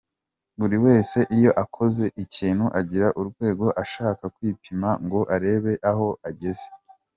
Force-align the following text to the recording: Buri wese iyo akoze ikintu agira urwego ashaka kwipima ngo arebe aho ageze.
Buri 0.59 0.77
wese 0.85 1.17
iyo 1.37 1.51
akoze 1.63 2.05
ikintu 2.23 2.65
agira 2.79 3.07
urwego 3.21 3.65
ashaka 3.83 4.23
kwipima 4.35 4.89
ngo 5.05 5.19
arebe 5.35 5.73
aho 5.91 6.07
ageze. 6.29 6.67